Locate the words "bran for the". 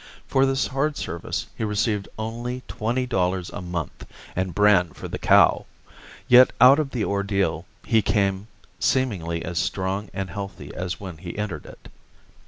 4.55-5.19